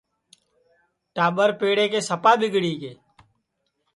ٹاٻر 1.15 1.49
پیڑے 1.59 1.85
کے 1.91 1.99
سپا 2.09 2.31
ٻِگڑی 2.39 2.73
گے 2.81 2.93